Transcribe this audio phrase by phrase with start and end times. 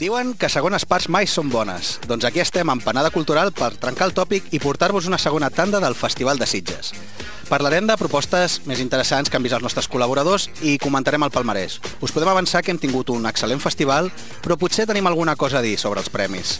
[0.00, 1.98] Diuen que segones parts mai són bones.
[2.08, 5.76] Doncs aquí estem en Panada Cultural per trencar el tòpic i portar-vos una segona tanda
[5.76, 6.94] del Festival de Sitges.
[7.50, 11.76] Parlarem de propostes més interessants que han vist els nostres col·laboradors i comentarem el palmarès.
[12.00, 14.08] Us podem avançar que hem tingut un excel·lent festival,
[14.40, 16.56] però potser tenim alguna cosa a dir sobre els premis.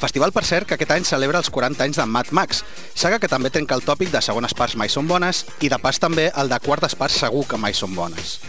[0.00, 2.64] Festival, per cert, que aquest any celebra els 40 anys de Mad Max,
[2.98, 6.02] saga que també trenca el tòpic de segones parts mai són bones i de pas
[6.02, 8.40] també el de quartes parts segur que mai són bones.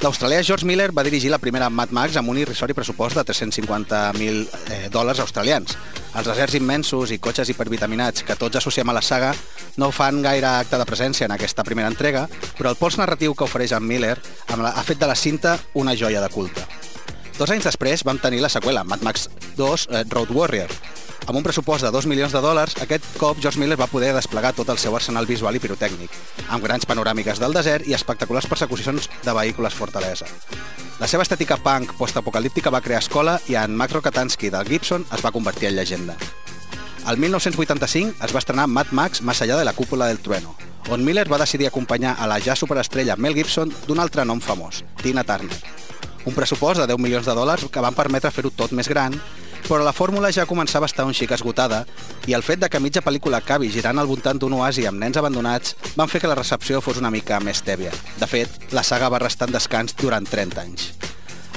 [0.00, 4.46] L'australià George Miller va dirigir la primera Mad Max amb un irrisori pressupost de 350.000
[4.72, 5.74] eh, dòlars australians.
[6.16, 9.34] Els deserts immensos i cotxes hipervitaminats que tots associem a la saga
[9.76, 12.24] no fan gaire acte de presència en aquesta primera entrega,
[12.56, 14.16] però el pols narratiu que ofereix en Miller
[14.48, 16.64] ha fet de la cinta una joia de culte.
[17.36, 19.28] Dos anys després vam tenir la seqüela, Mad Max
[19.60, 20.72] 2 eh, Road Warrior,
[21.26, 24.52] amb un pressupost de 2 milions de dòlars, aquest cop George Miller va poder desplegar
[24.56, 26.14] tot el seu arsenal visual i pirotècnic,
[26.48, 30.26] amb grans panoràmiques del desert i espectaculars persecucions de vehicles fortalesa.
[31.00, 35.24] La seva estètica punk postapocalíptica va crear escola i en Max Rokatansky del Gibson es
[35.24, 36.16] va convertir en llegenda.
[37.08, 40.54] El 1985 es va estrenar Mad Max Más allá de la cúpula del trueno,
[40.90, 44.84] on Miller va decidir acompanyar a la ja superestrella Mel Gibson d'un altre nom famós,
[45.02, 45.56] Tina Turner.
[46.26, 49.14] Un pressupost de 10 milions de dòlars que van permetre fer-ho tot més gran
[49.66, 51.84] però la fórmula ja començava a estar un xic esgotada
[52.26, 55.18] i el fet de que mitja pel·lícula acabi girant al voltant d'un oasi amb nens
[55.20, 57.92] abandonats van fer que la recepció fos una mica més tèbia.
[58.20, 60.92] De fet, la saga va restar en descans durant 30 anys.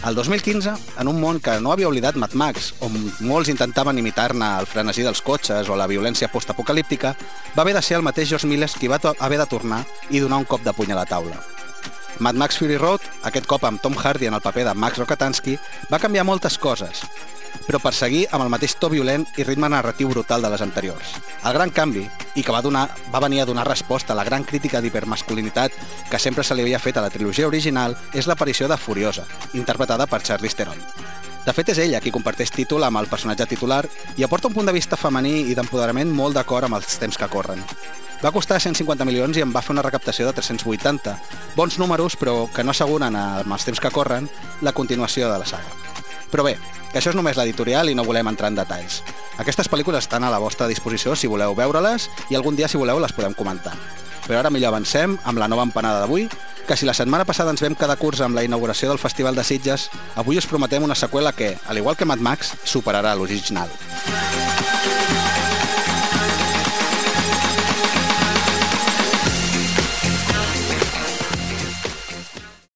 [0.04, 2.92] El 2015, en un món que no havia oblidat Mad Max, on
[3.23, 7.14] molts intentaven imitar-ne el frenesí dels cotxes o la violència postapocalíptica,
[7.56, 10.42] va haver de ser el mateix George Miller qui va haver de tornar i donar
[10.44, 11.40] un cop de puny a la taula.
[12.20, 15.56] Mad Max Fury Road, aquest cop amb Tom Hardy en el paper de Max Rokatansky,
[15.88, 17.06] va canviar moltes coses,
[17.68, 21.16] però per seguir amb el mateix to violent i ritme narratiu brutal de les anteriors.
[21.44, 22.04] El gran canvi,
[22.36, 25.76] i que va, donar, va venir a donar resposta a la gran crítica d'hipermasculinitat
[26.10, 30.08] que sempre se li havia fet a la trilogia original, és l'aparició de Furiosa, interpretada
[30.08, 30.80] per Charlize Theron.
[31.44, 33.82] De fet, és ella qui comparteix títol amb el personatge titular
[34.16, 37.28] i aporta un punt de vista femení i d'empoderament molt d'acord amb els temps que
[37.28, 37.60] corren.
[38.23, 41.17] Va costar 150 milions i en va fer una recaptació de 380.
[41.58, 45.50] Bons números, però que no asseguren amb els temps que corren la continuació de la
[45.50, 45.92] saga.
[46.33, 46.55] Però bé,
[46.89, 49.04] que això és només l'editorial i no volem entrar en detalls.
[49.38, 52.98] Aquestes pel·lícules estan a la vostra disposició si voleu veure-les i algun dia, si voleu,
[52.98, 53.76] les podem comentar.
[54.26, 56.26] Però ara millor avancem amb la nova empanada d'avui,
[56.66, 59.45] que si la setmana passada ens vam quedar curts amb la inauguració del Festival de
[59.45, 63.70] Sitges, avui us prometem una seqüela que, al igual que Mad Max, superarà l'original.